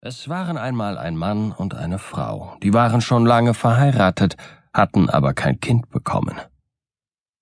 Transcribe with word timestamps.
Es 0.00 0.28
waren 0.28 0.56
einmal 0.56 0.96
ein 0.96 1.16
Mann 1.16 1.50
und 1.50 1.74
eine 1.74 1.98
Frau, 1.98 2.56
die 2.62 2.72
waren 2.72 3.00
schon 3.00 3.26
lange 3.26 3.52
verheiratet, 3.52 4.36
hatten 4.72 5.10
aber 5.10 5.34
kein 5.34 5.58
Kind 5.58 5.90
bekommen. 5.90 6.36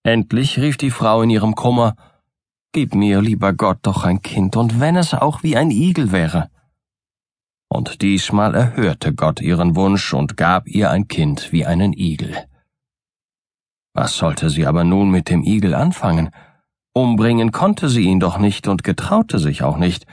Endlich 0.03 0.58
rief 0.58 0.79
die 0.79 0.90
Frau 0.90 1.21
in 1.21 1.29
ihrem 1.29 1.54
Kummer 1.54 1.96
Gib 2.72 2.95
mir, 2.95 3.21
lieber 3.21 3.53
Gott, 3.53 3.80
doch 3.82 4.04
ein 4.04 4.22
Kind, 4.22 4.56
und 4.56 4.80
wenn 4.80 4.96
es 4.96 5.12
auch 5.12 5.42
wie 5.42 5.56
ein 5.56 5.71
Igel 5.71 6.12
wäre. 6.12 6.48
Und 7.69 8.01
diesmal 8.01 8.54
erhörte 8.54 9.15
Gott 9.15 9.43
ihren 9.43 9.77
Wunsch 9.77 10.15
und 10.15 10.38
gab 10.38 10.67
ihr 10.67 10.91
ein 10.91 11.09
Kind 11.09 11.53
wie 11.53 11.67
einen 11.67 11.93
Igel. 11.93 12.37
Was 13.93 14.17
sollte 14.17 14.49
sie 14.49 14.67
aber 14.67 14.85
nun 14.85 15.11
mit 15.11 15.29
dem 15.29 15.43
Igel 15.43 15.75
anfangen? 15.75 16.30
Umbringen 16.95 17.52
konnte 17.52 17.91
sie 17.91 18.05
ihn 18.05 18.20
doch 18.20 18.38
nicht 18.38 18.66
und 18.66 18.83
getraute 18.83 19.38
sich 19.38 19.62
auch 19.62 19.77
nicht, 19.77 20.07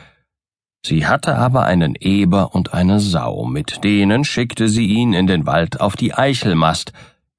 Sie 0.85 1.07
hatte 1.07 1.37
aber 1.37 1.63
einen 1.63 1.95
Eber 1.95 2.53
und 2.53 2.73
eine 2.73 2.99
Sau, 2.99 3.45
mit 3.45 3.85
denen 3.85 4.25
schickte 4.25 4.67
sie 4.67 4.87
ihn 4.87 5.13
in 5.13 5.27
den 5.27 5.45
Wald 5.45 5.79
auf 5.79 5.95
die 5.95 6.13
Eichelmast, 6.13 6.91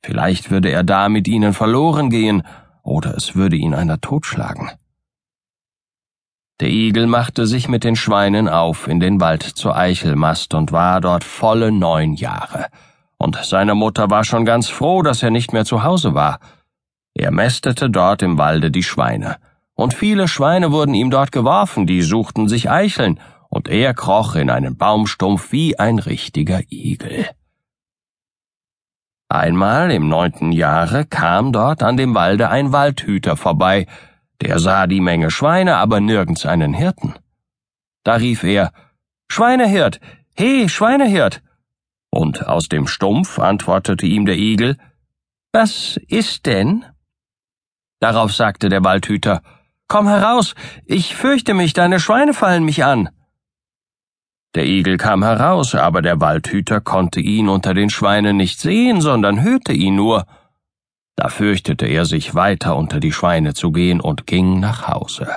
vielleicht 0.02 0.50
würde 0.50 0.70
er 0.70 0.82
da 0.82 1.10
mit 1.10 1.28
ihnen 1.28 1.52
verloren 1.52 2.08
gehen, 2.08 2.42
oder 2.82 3.14
es 3.14 3.34
würde 3.34 3.56
ihn 3.56 3.74
einer 3.74 4.00
totschlagen. 4.00 4.70
Der 6.60 6.70
Igel 6.70 7.06
machte 7.06 7.46
sich 7.46 7.68
mit 7.68 7.84
den 7.84 7.96
Schweinen 7.96 8.48
auf 8.48 8.86
in 8.86 9.00
den 9.00 9.20
Wald 9.20 9.42
zur 9.42 9.76
Eichelmast 9.76 10.54
und 10.54 10.72
war 10.72 11.00
dort 11.00 11.24
volle 11.24 11.72
neun 11.72 12.14
Jahre. 12.14 12.66
Und 13.18 13.36
seine 13.42 13.74
Mutter 13.74 14.08
war 14.08 14.24
schon 14.24 14.44
ganz 14.44 14.68
froh, 14.68 15.02
dass 15.02 15.22
er 15.22 15.30
nicht 15.30 15.52
mehr 15.52 15.64
zu 15.64 15.82
Hause 15.82 16.14
war. 16.14 16.38
Er 17.12 17.30
mästete 17.30 17.90
dort 17.90 18.22
im 18.22 18.38
Walde 18.38 18.70
die 18.70 18.82
Schweine. 18.82 19.36
Und 19.74 19.94
viele 19.94 20.28
Schweine 20.28 20.70
wurden 20.70 20.94
ihm 20.94 21.10
dort 21.10 21.32
geworfen, 21.32 21.86
die 21.86 22.02
suchten 22.02 22.48
sich 22.48 22.70
Eicheln, 22.70 23.18
und 23.64 23.70
er 23.70 23.94
kroch 23.94 24.34
in 24.34 24.50
einen 24.50 24.76
Baumstumpf 24.76 25.50
wie 25.50 25.78
ein 25.78 25.98
richtiger 25.98 26.60
Igel. 26.70 27.30
Einmal 29.30 29.90
im 29.90 30.06
neunten 30.06 30.52
Jahre 30.52 31.06
kam 31.06 31.50
dort 31.50 31.82
an 31.82 31.96
dem 31.96 32.14
Walde 32.14 32.50
ein 32.50 32.72
Waldhüter 32.72 33.38
vorbei, 33.38 33.86
der 34.42 34.58
sah 34.58 34.86
die 34.86 35.00
Menge 35.00 35.30
Schweine, 35.30 35.76
aber 35.76 36.00
nirgends 36.00 36.44
einen 36.44 36.74
Hirten. 36.74 37.14
Da 38.04 38.16
rief 38.16 38.44
er 38.44 38.70
Schweinehirt, 39.30 39.98
he, 40.36 40.68
Schweinehirt. 40.68 41.40
Und 42.10 42.46
aus 42.46 42.68
dem 42.68 42.86
Stumpf 42.86 43.38
antwortete 43.38 44.04
ihm 44.04 44.26
der 44.26 44.36
Igel 44.36 44.76
Was 45.52 45.98
ist 46.08 46.44
denn? 46.44 46.84
Darauf 47.98 48.34
sagte 48.34 48.68
der 48.68 48.84
Waldhüter 48.84 49.40
Komm 49.88 50.06
heraus, 50.06 50.54
ich 50.84 51.16
fürchte 51.16 51.54
mich, 51.54 51.72
deine 51.72 51.98
Schweine 51.98 52.34
fallen 52.34 52.64
mich 52.64 52.84
an. 52.84 53.08
Der 54.54 54.66
Igel 54.66 54.98
kam 54.98 55.24
heraus, 55.24 55.74
aber 55.74 56.00
der 56.00 56.20
Waldhüter 56.20 56.80
konnte 56.80 57.20
ihn 57.20 57.48
unter 57.48 57.74
den 57.74 57.90
Schweinen 57.90 58.36
nicht 58.36 58.60
sehen, 58.60 59.00
sondern 59.00 59.42
hörte 59.42 59.72
ihn 59.72 59.96
nur. 59.96 60.26
Da 61.16 61.28
fürchtete 61.28 61.86
er 61.86 62.04
sich 62.04 62.34
weiter 62.34 62.76
unter 62.76 63.00
die 63.00 63.12
Schweine 63.12 63.54
zu 63.54 63.72
gehen 63.72 64.00
und 64.00 64.26
ging 64.26 64.60
nach 64.60 64.86
Hause. 64.86 65.36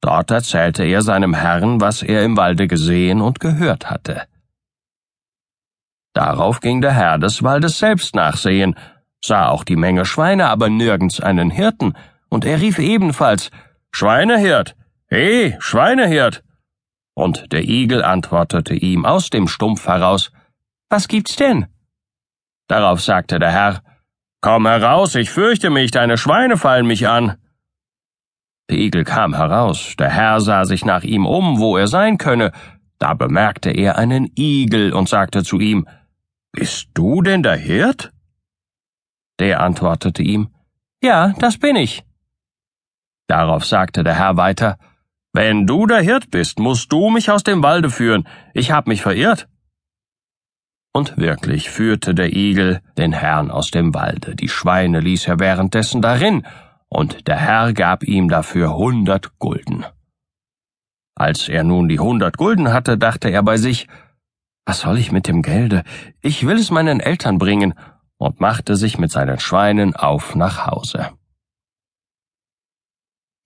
Dort 0.00 0.30
erzählte 0.30 0.84
er 0.84 1.02
seinem 1.02 1.34
Herrn, 1.34 1.80
was 1.80 2.02
er 2.02 2.22
im 2.24 2.36
Walde 2.36 2.68
gesehen 2.68 3.20
und 3.20 3.40
gehört 3.40 3.90
hatte. 3.90 4.22
Darauf 6.14 6.60
ging 6.60 6.80
der 6.80 6.92
Herr 6.92 7.18
des 7.18 7.42
Waldes 7.42 7.78
selbst 7.78 8.14
nachsehen, 8.14 8.76
sah 9.22 9.48
auch 9.48 9.64
die 9.64 9.76
Menge 9.76 10.06
Schweine, 10.06 10.48
aber 10.48 10.70
nirgends 10.70 11.20
einen 11.20 11.50
Hirten, 11.50 11.94
und 12.28 12.44
er 12.44 12.60
rief 12.60 12.78
ebenfalls 12.78 13.50
Schweinehirt, 13.90 14.76
he, 15.08 15.56
Schweinehirt, 15.58 16.42
und 17.16 17.52
der 17.52 17.64
Igel 17.64 18.04
antwortete 18.04 18.74
ihm 18.74 19.04
aus 19.04 19.30
dem 19.30 19.48
Stumpf 19.48 19.88
heraus 19.88 20.30
Was 20.90 21.08
gibt's 21.08 21.36
denn? 21.36 21.66
Darauf 22.68 23.00
sagte 23.00 23.38
der 23.38 23.50
Herr 23.50 23.82
Komm 24.42 24.66
heraus, 24.66 25.14
ich 25.14 25.30
fürchte 25.30 25.70
mich, 25.70 25.90
deine 25.90 26.18
Schweine 26.18 26.56
fallen 26.56 26.86
mich 26.86 27.08
an. 27.08 27.36
Der 28.68 28.78
Igel 28.78 29.04
kam 29.04 29.34
heraus, 29.34 29.94
der 29.98 30.10
Herr 30.10 30.40
sah 30.40 30.64
sich 30.64 30.84
nach 30.84 31.02
ihm 31.02 31.26
um, 31.26 31.58
wo 31.58 31.76
er 31.76 31.88
sein 31.88 32.18
könne, 32.18 32.52
da 32.98 33.14
bemerkte 33.14 33.70
er 33.70 33.96
einen 33.96 34.30
Igel 34.36 34.92
und 34.92 35.08
sagte 35.08 35.42
zu 35.42 35.58
ihm 35.58 35.88
Bist 36.52 36.90
du 36.94 37.22
denn 37.22 37.42
der 37.42 37.56
Hirt? 37.56 38.12
Der 39.38 39.60
antwortete 39.60 40.22
ihm 40.22 40.48
Ja, 41.02 41.32
das 41.38 41.58
bin 41.58 41.76
ich. 41.76 42.04
Darauf 43.26 43.64
sagte 43.64 44.04
der 44.04 44.14
Herr 44.14 44.36
weiter 44.36 44.78
wenn 45.36 45.66
du 45.66 45.86
der 45.86 46.00
Hirt 46.00 46.30
bist, 46.30 46.58
musst 46.58 46.90
du 46.90 47.10
mich 47.10 47.30
aus 47.30 47.44
dem 47.44 47.62
Walde 47.62 47.90
führen. 47.90 48.26
Ich 48.54 48.72
hab 48.72 48.86
mich 48.86 49.02
verirrt. 49.02 49.48
Und 50.92 51.18
wirklich 51.18 51.68
führte 51.68 52.14
der 52.14 52.34
Igel 52.34 52.80
den 52.96 53.12
Herrn 53.12 53.50
aus 53.50 53.70
dem 53.70 53.94
Walde. 53.94 54.34
Die 54.34 54.48
Schweine 54.48 55.00
ließ 55.00 55.28
er 55.28 55.38
währenddessen 55.38 56.00
darin, 56.00 56.46
und 56.88 57.28
der 57.28 57.36
Herr 57.36 57.74
gab 57.74 58.02
ihm 58.02 58.28
dafür 58.28 58.74
hundert 58.76 59.38
Gulden. 59.38 59.84
Als 61.14 61.48
er 61.48 61.64
nun 61.64 61.88
die 61.88 62.00
hundert 62.00 62.38
Gulden 62.38 62.72
hatte, 62.72 62.96
dachte 62.96 63.28
er 63.30 63.42
bei 63.42 63.58
sich, 63.58 63.88
was 64.64 64.80
soll 64.80 64.96
ich 64.96 65.12
mit 65.12 65.28
dem 65.28 65.42
Gelde? 65.42 65.84
Ich 66.22 66.46
will 66.46 66.56
es 66.56 66.70
meinen 66.70 66.98
Eltern 66.98 67.38
bringen, 67.38 67.74
und 68.18 68.40
machte 68.40 68.76
sich 68.76 68.98
mit 68.98 69.10
seinen 69.10 69.38
Schweinen 69.38 69.94
auf 69.94 70.34
nach 70.34 70.66
Hause. 70.66 71.10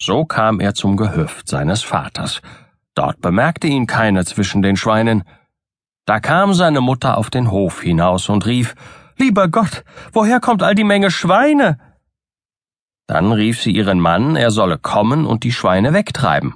So 0.03 0.25
kam 0.25 0.61
er 0.61 0.75
zum 0.75 0.97
Gehöft 0.97 1.49
seines 1.49 1.83
Vaters. 1.83 2.41
Dort 2.95 3.21
bemerkte 3.21 3.67
ihn 3.67 3.87
keiner 3.87 4.25
zwischen 4.25 4.63
den 4.63 4.77
Schweinen. 4.77 5.25
Da 6.07 6.21
kam 6.21 6.55
seine 6.55 6.81
Mutter 6.81 7.19
auf 7.19 7.29
den 7.29 7.51
Hof 7.51 7.83
hinaus 7.83 8.29
und 8.29 8.47
rief 8.47 8.75
Lieber 9.19 9.49
Gott, 9.49 9.85
woher 10.13 10.41
kommt 10.41 10.63
all 10.63 10.75
die 10.75 10.85
Menge 10.85 11.11
Schweine? 11.11 11.79
Dann 13.07 13.33
rief 13.33 13.61
sie 13.61 13.73
ihren 13.73 14.01
Mann, 14.01 14.37
er 14.37 14.51
solle 14.51 14.79
kommen 14.79 15.27
und 15.27 15.45
die 15.45 15.53
Schweine 15.53 15.93
wegtreiben. 15.93 16.55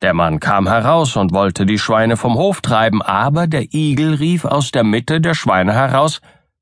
Der 0.00 0.14
Mann 0.14 0.38
kam 0.38 0.68
heraus 0.68 1.16
und 1.16 1.32
wollte 1.32 1.66
die 1.66 1.78
Schweine 1.78 2.16
vom 2.16 2.34
Hof 2.34 2.60
treiben, 2.60 3.02
aber 3.02 3.48
der 3.48 3.74
Igel 3.74 4.14
rief 4.14 4.44
aus 4.44 4.70
der 4.70 4.84
Mitte 4.84 5.20
der 5.20 5.34
Schweine 5.34 5.72
heraus 5.72 6.20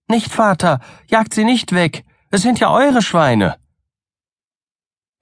Nicht, 0.09 0.33
Vater, 0.33 0.81
jagt 1.09 1.35
sie 1.35 1.45
nicht 1.45 1.75
weg, 1.75 2.05
es 2.31 2.43
sind 2.43 2.61
ja 2.61 2.71
eure 2.71 3.03
Schweine. 3.03 3.57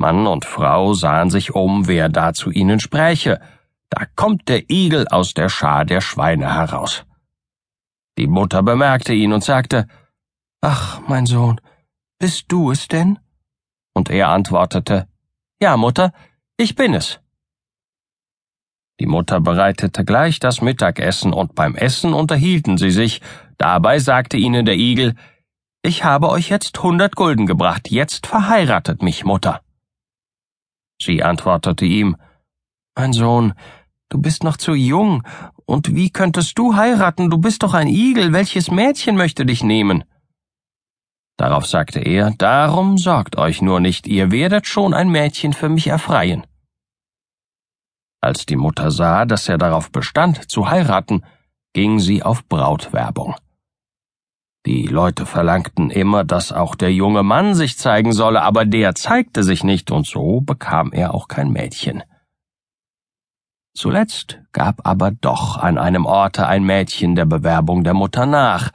Mann 0.03 0.27
und 0.27 0.45
Frau 0.45 0.95
sahen 0.95 1.31
sich 1.31 1.55
um, 1.55 1.87
wer 1.87 2.09
da 2.09 2.33
zu 2.33 2.51
ihnen 2.51 2.81
spräche. 2.81 3.41
Da 3.89 4.05
kommt 4.17 4.49
der 4.49 4.69
Igel 4.69 5.07
aus 5.07 5.33
der 5.33 5.49
Schar 5.49 5.85
der 5.85 6.01
Schweine 6.01 6.53
heraus. 6.53 7.05
Die 8.19 8.27
Mutter 8.27 8.65
bemerkte 8.65 9.13
ihn 9.13 9.33
und 9.33 9.45
sagte, 9.45 9.87
Ach, 10.61 11.01
mein 11.07 11.27
Sohn, 11.27 11.61
bist 12.19 12.47
du 12.49 12.73
es 12.73 12.89
denn? 12.89 13.21
Und 13.95 14.11
er 14.11 14.31
antwortete, 14.31 15.07
Ja, 15.63 15.77
Mutter, 15.77 16.13
ich 16.57 16.75
bin 16.75 16.95
es. 16.95 17.21
Die 18.99 19.07
Mutter 19.07 19.41
bereitete 19.41 20.05
gleich 20.05 20.41
das 20.41 20.63
Mittagessen, 20.63 21.33
und 21.33 21.55
beim 21.55 21.77
Essen 21.77 22.13
unterhielten 22.13 22.77
sie 22.77 22.91
sich. 22.91 23.21
Dabei 23.57 24.01
sagte 24.01 24.37
ihnen 24.37 24.67
der 24.67 24.77
Igel, 24.77 25.15
Ich 25.83 26.03
habe 26.03 26.29
euch 26.29 26.49
jetzt 26.49 26.83
hundert 26.83 27.15
Gulden 27.15 27.47
gebracht, 27.47 27.89
jetzt 27.89 28.27
verheiratet 28.27 29.01
mich, 29.01 29.25
Mutter. 29.25 29.61
Sie 31.03 31.23
antwortete 31.23 31.85
ihm 31.85 32.17
Mein 32.97 33.13
Sohn, 33.13 33.55
du 34.09 34.19
bist 34.19 34.45
noch 34.45 34.57
zu 34.57 34.75
jung, 34.75 35.23
und 35.65 35.95
wie 35.95 36.11
könntest 36.11 36.59
du 36.59 36.77
heiraten, 36.77 37.31
du 37.31 37.39
bist 37.39 37.63
doch 37.63 37.75
ein 37.75 37.89
Igel, 37.89 38.33
welches 38.33 38.71
Mädchen 38.71 39.17
möchte 39.17 39.45
dich 39.45 39.65
nehmen? 39.65 40.05
Darauf 41.37 41.67
sagte 41.67 41.99
er, 42.01 42.31
Darum 42.39 42.99
sorgt 42.99 43.37
euch 43.37 43.63
nur 43.63 43.81
nicht, 43.81 44.07
ihr 44.07 44.31
werdet 44.31 44.67
schon 44.67 44.95
ein 44.95 45.09
Mädchen 45.09 45.53
für 45.53 45.69
mich 45.69 45.89
erfreien. 45.89 46.47
Als 48.21 48.47
die 48.47 48.57
Mutter 48.57 48.93
sah, 48.93 49.25
dass 49.25 49.49
er 49.49 49.59
darauf 49.59 49.91
bestand, 49.91 50.51
zu 50.51 50.71
heiraten, 50.71 51.25
ging 51.73 51.99
sie 51.99 52.23
auf 52.23 52.47
Brautwerbung. 52.47 53.35
Die 54.65 54.87
Leute 54.87 55.27
verlangten 55.27 55.91
immer, 55.91 56.23
dass 56.23 56.53
auch 56.53 56.77
der 56.77 56.93
junge 56.93 57.25
Mann 57.25 57.55
sich 57.55 57.79
zeigen 57.79 58.13
solle, 58.13 58.43
aber 58.43 58.65
der 58.65 58.95
zeigte 58.95 59.43
sich 59.43 59.65
nicht, 59.65 59.91
und 59.91 60.07
so 60.07 60.41
bekam 60.41 60.93
er 60.93 61.15
auch 61.15 61.27
kein 61.27 61.51
Mädchen. 61.51 62.05
Zuletzt 63.75 64.41
gab 64.53 64.87
aber 64.87 65.11
doch 65.11 65.57
an 65.57 65.79
einem 65.79 66.07
Orte 66.07 66.47
ein 66.47 66.63
Mädchen 66.63 67.17
der 67.17 67.25
Bewerbung 67.25 67.83
der 67.83 67.95
Mutter 67.95 68.27
nach. 68.27 68.71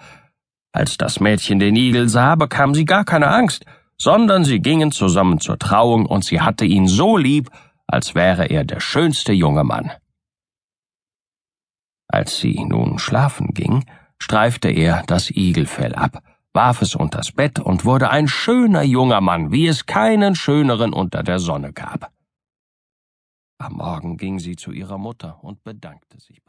Als 0.74 0.98
das 0.98 1.22
Mädchen 1.22 1.60
den 1.60 1.76
Igel 1.76 2.10
sah, 2.10 2.36
bekam 2.36 2.74
sie 2.74 2.84
gar 2.84 3.06
keine 3.06 3.28
Angst, 3.30 3.66
sondern 3.98 4.44
sie 4.44 4.60
gingen 4.60 4.92
zusammen 4.92 5.40
zur 5.40 5.58
Trauung, 5.58 6.06
und 6.06 6.26
sie 6.26 6.42
hatte 6.42 6.66
ihn 6.66 6.88
so 6.88 7.16
lieb, 7.16 7.50
als 7.88 8.14
wäre 8.14 8.48
er 8.48 8.66
der 8.66 8.82
schönste 8.82 9.32
junge 9.32 9.64
Mann. 9.64 9.92
Als 12.10 12.40
sie 12.40 12.66
nun 12.66 13.00
schlafen 13.00 13.54
ging, 13.54 13.86
streifte 14.20 14.70
er 14.70 15.04
das 15.08 15.30
Igelfell 15.30 15.96
ab, 15.96 16.24
warf 16.54 16.82
es 16.82 16.96
unters 16.96 17.32
Bett 17.32 17.60
und 17.60 17.86
wurde 17.86 18.10
ein 18.10 18.28
schöner 18.28 18.84
junger 18.84 19.22
Mann, 19.22 19.52
wie 19.52 19.68
es 19.68 19.86
keinen 19.86 20.36
schöneren 20.36 20.94
unter 20.94 21.24
der 21.24 21.40
Sonne 21.40 21.74
gab. 21.74 22.12
Am 23.60 23.74
Morgen 23.74 24.18
ging 24.18 24.40
sie 24.40 24.56
zu 24.56 24.72
ihrer 24.72 24.98
Mutter 24.98 25.44
und 25.44 25.64
bedankte 25.64 26.20
sich 26.20 26.28
bei 26.28 26.36
ihr. 26.36 26.46